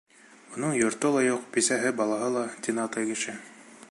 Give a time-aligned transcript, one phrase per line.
[0.53, 2.47] Уның йорто ла юҡ, бисәһе, балаһы ла...
[2.57, 3.37] -тине атай кеше.